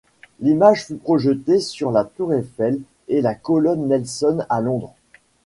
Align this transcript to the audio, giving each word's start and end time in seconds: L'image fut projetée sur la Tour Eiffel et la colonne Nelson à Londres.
L'image 0.39 0.87
fut 0.87 0.95
projetée 0.95 1.59
sur 1.59 1.91
la 1.91 2.05
Tour 2.05 2.33
Eiffel 2.33 2.81
et 3.07 3.21
la 3.21 3.35
colonne 3.35 3.87
Nelson 3.87 4.43
à 4.49 4.59
Londres. 4.59 4.95